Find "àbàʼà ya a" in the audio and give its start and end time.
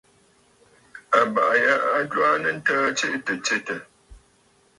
1.19-1.99